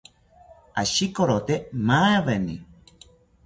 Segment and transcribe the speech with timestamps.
[0.81, 2.61] Ashikorote maaweni